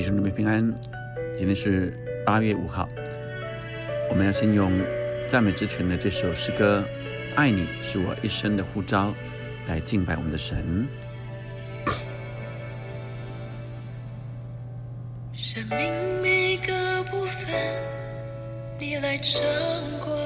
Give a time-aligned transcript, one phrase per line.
[0.00, 0.58] 弟兄姊妹平安，
[1.36, 1.92] 今天是
[2.24, 2.88] 八月五号，
[4.08, 4.72] 我们要先用
[5.28, 6.82] 赞美之泉的这首诗歌
[7.36, 9.08] 《爱你是我一生的呼召》
[9.68, 10.88] 来敬拜我们的神。
[15.34, 17.54] 生命每个部分，
[18.78, 19.42] 你来掌
[20.02, 20.16] 管；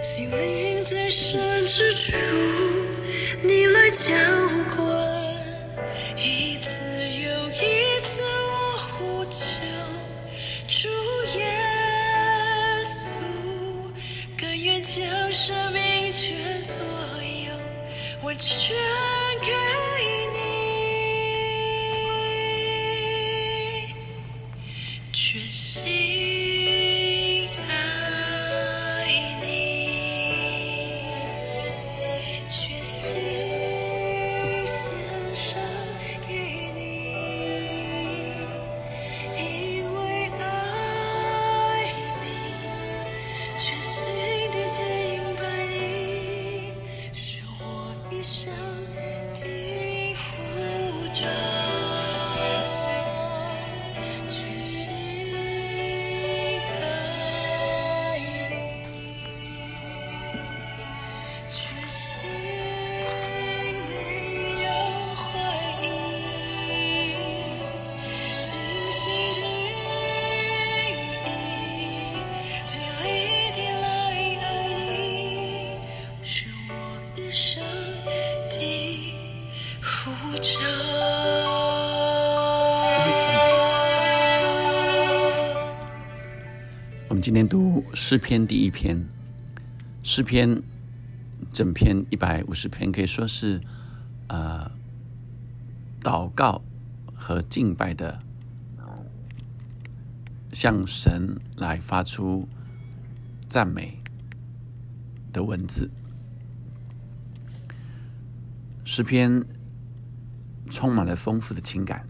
[0.00, 2.16] 心灵最深之处，
[3.42, 4.12] 你来浇
[4.76, 5.23] 灌。
[18.24, 19.83] Which you?
[79.86, 80.58] 呼召。
[87.08, 89.06] 我们今天读诗篇第一篇，
[90.02, 90.62] 诗篇
[91.52, 93.60] 整篇一百五十篇可以说是
[94.28, 94.70] 呃
[96.00, 96.62] 祷告
[97.14, 98.22] 和敬拜的，
[100.54, 102.48] 向神来发出
[103.50, 104.00] 赞美
[105.30, 105.90] 的文字。
[108.86, 109.44] 诗篇
[110.70, 112.06] 充满了丰富的情感。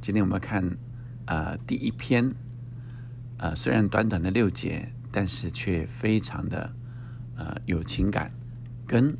[0.00, 0.76] 今天我们看
[1.26, 2.34] 呃第一篇。
[3.40, 6.74] 呃，虽然短短的六节，但是却非常的
[7.36, 8.32] 呃有情感，
[8.84, 9.16] 跟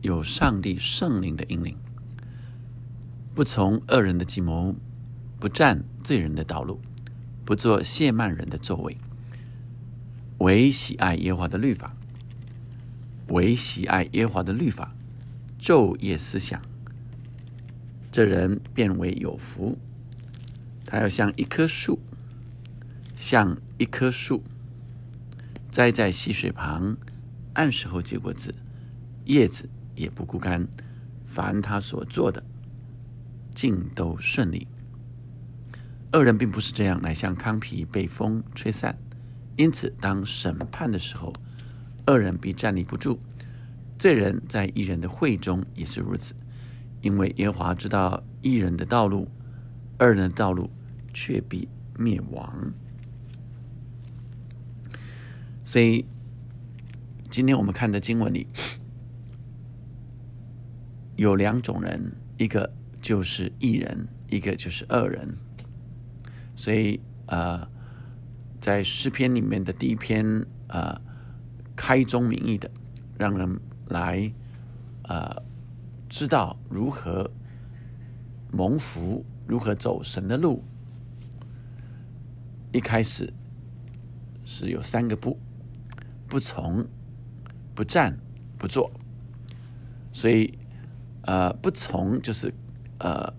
[0.00, 1.76] 有上帝圣灵的引领，
[3.34, 4.74] 不从恶人的计谋，
[5.38, 6.80] 不占罪人的道路，
[7.44, 8.96] 不做亵慢人的座位，
[10.38, 11.94] 唯喜爱耶华的律法，
[13.28, 14.94] 唯喜爱耶华的律法，
[15.60, 16.62] 昼夜思想，
[18.10, 19.78] 这人变为有福。
[20.84, 21.98] 他要像一棵树。
[23.16, 24.44] 像一棵树，
[25.72, 26.96] 栽在溪水旁，
[27.54, 28.54] 按时候结果子，
[29.24, 30.68] 叶子也不枯干。
[31.26, 32.40] 凡他所做的，
[33.56, 34.68] 尽都顺利。
[36.12, 38.96] 恶人并不是这样，乃像糠皮被风吹散。
[39.56, 41.32] 因此，当审判的时候，
[42.06, 43.18] 恶人必站立不住。
[43.98, 46.34] 罪人在义人的会中也是如此，
[47.00, 49.28] 因为耶和华知道一人的道路，
[49.98, 50.70] 二人的道路
[51.12, 52.72] 却必灭亡。
[55.64, 56.06] 所以，
[57.30, 58.46] 今天我们看的经文里
[61.16, 62.72] 有两种人，一个
[63.02, 65.36] 就是一人，一个就是恶人。
[66.56, 67.68] 所以，呃，
[68.60, 71.00] 在诗篇里面的第一篇，呃，
[71.76, 72.70] 开宗明义的，
[73.18, 74.32] 让人来，
[75.02, 75.42] 呃，
[76.08, 77.30] 知道如何
[78.50, 80.62] 蒙福，如何走神的路。
[82.72, 83.32] 一开始
[84.44, 85.38] 是有三个不。
[86.30, 86.86] 不从，
[87.74, 88.18] 不站，
[88.58, 88.90] 不做，
[90.12, 90.58] 所以，
[91.22, 92.52] 呃，不从就是
[92.98, 93.32] 呃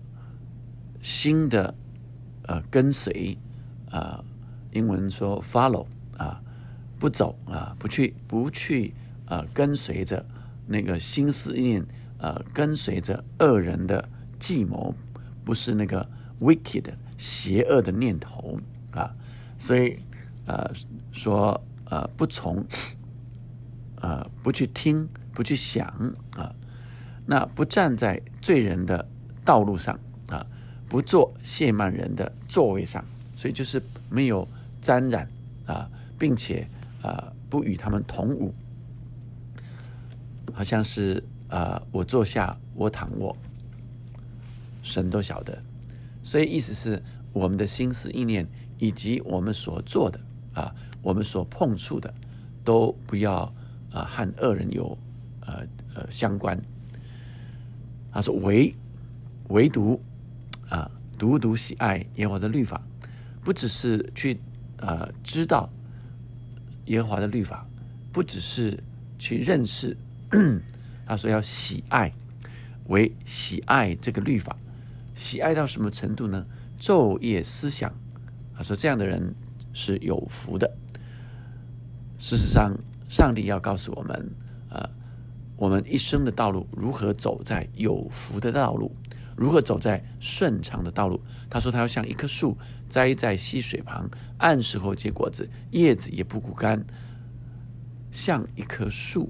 [1.00, 1.76] 新的
[2.48, 3.38] 呃跟随，
[3.92, 4.24] 呃，
[4.72, 5.86] 英文说 follow
[6.18, 6.42] 啊，
[6.98, 8.92] 不走啊，不去不去
[9.26, 10.26] 呃跟随着
[10.66, 11.86] 那个心思念，
[12.20, 14.08] 呃跟随着恶人的
[14.38, 14.94] 计谋，
[15.44, 16.08] 不是那个
[16.40, 16.84] wicked
[17.18, 18.58] 邪恶的念头
[18.92, 19.14] 啊，
[19.58, 20.02] 所以
[20.46, 20.70] 呃
[21.10, 21.60] 说。
[21.92, 22.64] 呃，不从，
[23.96, 25.84] 呃，不去听，不去想
[26.36, 26.54] 啊，
[27.26, 29.08] 那不站在罪人的
[29.44, 29.98] 道路上
[30.28, 30.46] 啊，
[30.88, 33.04] 不做亵慢人的座位上，
[33.34, 34.46] 所以就是没有
[34.80, 35.28] 沾染
[35.66, 36.64] 啊，并且
[37.02, 38.54] 啊，不与他们同舞，
[40.52, 43.36] 好像是啊，我坐下，我躺卧，
[44.82, 45.60] 神都晓得，
[46.22, 47.02] 所以意思是
[47.32, 48.48] 我们的心思意念
[48.78, 50.18] 以及我们所做的
[50.54, 50.74] 啊。
[51.02, 52.12] 我们所碰触的，
[52.62, 53.52] 都不要
[53.90, 54.96] 啊和恶人有
[55.40, 56.60] 呃呃相关。
[58.12, 58.74] 他说唯
[59.48, 59.98] 唯独
[60.68, 62.82] 啊，独独喜爱耶和华的律法，
[63.42, 64.38] 不只是去
[64.76, 65.70] 呃知道
[66.84, 67.66] 耶和华的律法，
[68.12, 68.78] 不只是
[69.18, 69.96] 去认识，
[71.10, 72.12] 他说要喜爱，
[72.86, 74.56] 为喜爱这个律法，
[75.16, 76.46] 喜爱到什么程度呢？
[76.78, 77.92] 昼夜思想，
[78.54, 79.34] 他说这样的人
[79.72, 80.72] 是有福的。
[82.16, 82.78] 事实上，
[83.08, 84.30] 上帝要告诉我们，
[84.68, 84.88] 呃，
[85.56, 88.94] 我们一生的道路如何走在有福的道路，
[89.36, 91.20] 如何走在顺畅的道路。
[91.50, 92.56] 他说，他要像一棵树
[92.88, 94.08] 栽在溪水旁，
[94.38, 96.86] 按时候结果子，叶子也不枯干，
[98.12, 99.28] 像一棵树。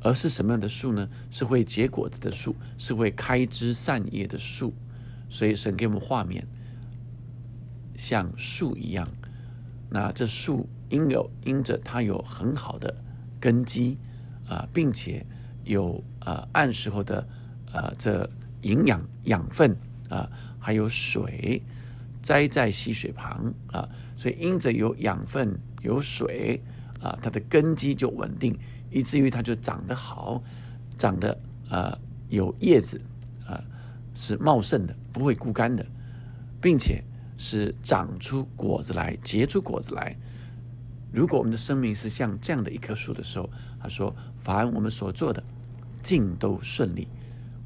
[0.00, 1.08] 而是什么样的树呢？
[1.30, 4.72] 是会结果子的树，是会开枝散叶的树。
[5.28, 6.46] 所以神给我们画面，
[7.96, 9.06] 像树一样。
[9.90, 12.94] 那这树因有因着它有很好的
[13.40, 13.98] 根基
[14.48, 15.24] 啊，并且
[15.64, 17.26] 有呃按时候的
[17.72, 18.28] 呃这
[18.62, 19.76] 营养养分
[20.08, 21.62] 啊，还有水
[22.22, 26.62] 栽在溪水旁啊，所以因着有养分有水
[27.00, 28.58] 啊，它的根基就稳定，
[28.90, 30.42] 以至于它就长得好，
[30.96, 31.40] 长得
[31.70, 31.96] 呃
[32.28, 33.00] 有叶子
[33.46, 33.62] 啊。
[34.14, 35.86] 是茂盛的，不会枯干的，
[36.60, 37.04] 并且
[37.36, 40.16] 是长出果子来，结出果子来。
[41.12, 43.48] 如果我们的生命是像这样的一棵树的时候，
[43.80, 45.40] 他说：“凡我们所做的，
[46.02, 47.06] 尽都顺利；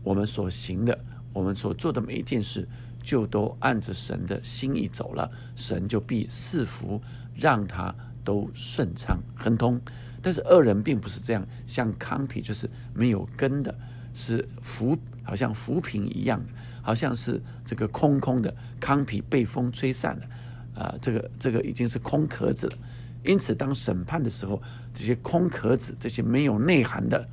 [0.02, 1.02] 我们所行的，
[1.32, 2.68] 我们所做的每一件事，
[3.02, 7.00] 就都按着神的心意走了，神就必赐福，
[7.34, 9.80] 让他都顺畅亨通。”
[10.22, 13.74] 但是恶人并不是这样，像康皮就是没有根的，
[14.14, 14.98] 是浮。
[15.24, 16.44] 好像浮萍一样，
[16.82, 22.76] 好像是这个空空的糠皮被风吹散了，啊，这个这个已经是空壳子了。
[23.22, 24.60] 因此，当审判的时候，
[24.92, 27.28] 这些空壳子、这些没有内涵的，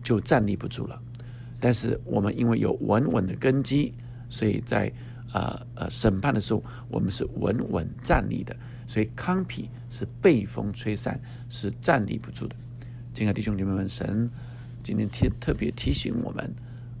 [0.00, 1.02] 就站立不住了。
[1.58, 3.92] 但是，我们因为有稳稳的根基，
[4.28, 4.92] 所以在
[5.32, 8.56] 呃呃审判的时候，我们是稳稳站立的。
[8.86, 12.54] 所以，糠皮是被风吹散，是站立不住的。
[13.12, 14.30] 亲爱的弟兄姐妹们，神
[14.82, 16.54] 今天特特别提醒我们。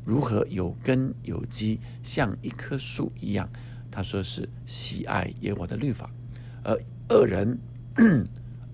[0.04, 3.48] 如何有根有基，像一棵树一样？
[3.90, 6.10] 他说是喜爱耶和华的律法，
[6.62, 6.76] 而
[7.08, 7.58] 恶人，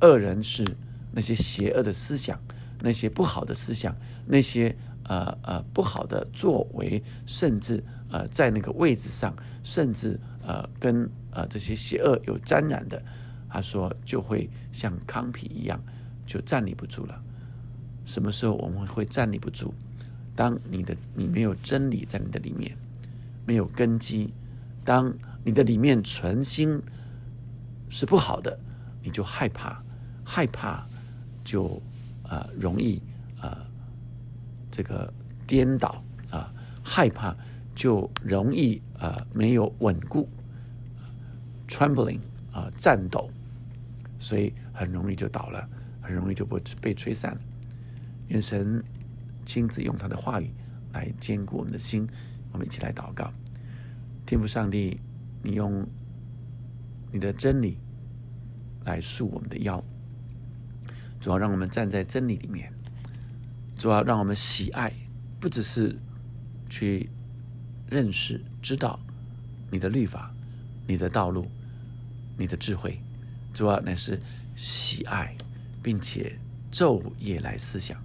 [0.01, 0.65] 恶人是
[1.13, 2.41] 那些邪恶的思想，
[2.81, 3.95] 那些不好的思想，
[4.27, 13.03] 那些呃呃不好的作为，甚至呃在那个位置上，甚至呃跟呃这些邪恶有沾染的，
[13.49, 15.83] 他说就会像糠皮一样，
[16.25, 17.21] 就站立不住了。
[18.05, 19.73] 什么时候我们会站立不住？
[20.35, 22.77] 当你的你没有真理在你的里面，
[23.47, 24.33] 没有根基，
[24.85, 25.13] 当
[25.45, 26.81] 你的里面存心
[27.89, 28.59] 是不好的，
[29.03, 29.83] 你就害怕，
[30.25, 30.87] 害怕
[31.45, 31.81] 就
[32.25, 33.01] 啊容易
[33.41, 33.59] 啊
[34.71, 35.13] 这个
[35.47, 37.37] 颠倒啊，害怕
[37.75, 40.29] 就容易啊没有稳固
[41.69, 42.21] ，trembling
[42.53, 43.31] 啊颤抖，
[44.19, 45.69] 所以很容易就倒了，
[46.01, 47.41] 很容易就被被吹散了，
[48.29, 48.83] 眼神。
[49.45, 50.49] 亲自用他的话语
[50.93, 52.09] 来坚固我们的心，
[52.53, 53.29] 我们一起来祷告。
[54.25, 55.01] 天父上帝，
[55.43, 55.85] 你用
[57.11, 57.77] 你的真理
[58.85, 59.83] 来束我们的腰，
[61.21, 62.73] 主要让我们站在真理里面，
[63.77, 64.93] 主要让我们喜爱，
[65.41, 65.99] 不只是
[66.71, 67.11] 去
[67.93, 68.99] 认识、知道
[69.71, 70.35] 你的律法、
[70.87, 71.47] 你的道路、
[72.39, 72.99] 你的智慧，
[73.53, 74.19] 主要乃是
[74.57, 75.37] 喜爱，
[75.83, 76.39] 并且
[76.73, 78.03] 昼夜来思想。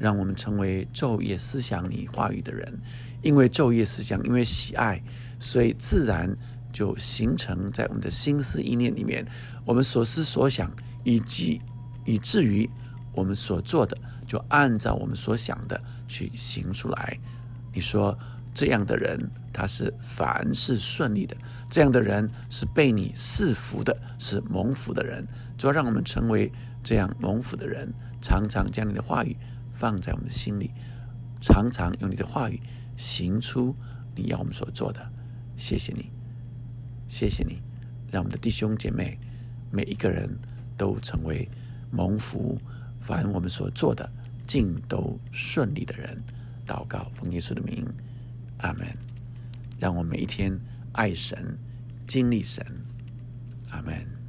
[0.00, 2.76] 让我们成为昼夜思想你话语的人，
[3.22, 5.00] 因为昼夜思想，因为喜爱，
[5.38, 6.34] 所以自然
[6.72, 9.24] 就形成在我们的心思意念里面。
[9.64, 11.60] 我们所思所想，以及
[12.04, 12.68] 以至于
[13.12, 13.96] 我们所做的，
[14.26, 17.18] 就按照我们所想的去行出来。
[17.72, 18.18] 你说
[18.54, 21.36] 这样的人，他是凡事顺利的；
[21.70, 25.26] 这样的人是被你赐福的，是蒙福的人。
[25.56, 26.50] 主要让我们成为
[26.82, 29.36] 这样蒙福的人，常常将你的话语。
[29.72, 30.72] 放在我们的心里，
[31.40, 32.60] 常常用你的话语
[32.98, 33.74] 行出
[34.14, 35.00] 你要我们所做的。
[35.56, 36.10] 谢谢你，
[37.08, 37.62] 谢谢你，
[38.10, 39.18] 让我们的弟兄姐妹
[39.70, 40.28] 每一个人
[40.76, 41.48] 都成为
[41.90, 42.60] 蒙福，
[43.00, 44.06] 凡我们所做的
[44.46, 46.22] 尽都顺利的人。
[46.66, 47.86] 祷告，奉耶稣的名，
[48.60, 48.86] 阿门。
[49.78, 50.58] 让我每一天
[50.92, 51.58] 爱神，
[52.06, 52.64] 经历神，
[53.70, 54.19] 阿门。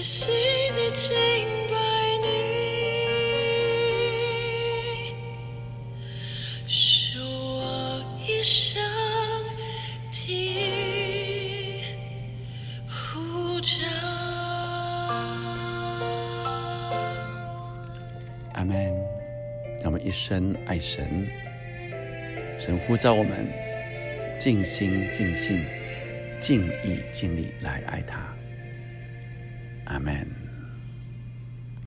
[0.00, 0.32] 真心
[0.74, 1.12] 的敬
[1.68, 1.74] 拜
[2.24, 2.32] 你，
[6.66, 8.82] 是我一生
[10.10, 10.16] 的
[12.88, 13.76] 呼召。
[18.54, 18.72] 阿门。
[19.82, 21.28] 让我们一生爱神，
[22.58, 23.46] 神呼召我们
[24.38, 25.62] 尽心尽性、
[26.40, 28.34] 尽意尽力来爱他。
[29.90, 30.39] 阿门。